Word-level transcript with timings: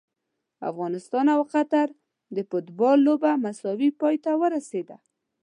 افغانستان 0.69 1.25
او 1.35 1.41
قطر 1.53 1.87
د 2.35 2.37
فوټبال 2.49 2.97
لوبه 3.07 3.31
مساوي 3.45 3.89
پای 4.01 4.15
ته 4.23 4.31
ورسیده! 4.41 4.97